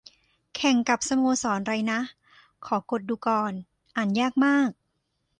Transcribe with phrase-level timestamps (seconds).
[0.55, 1.99] แข่งกับสโมสรไรนะ
[2.65, 3.53] ขอกดดูก่อน
[3.95, 4.69] อ่านยากมาก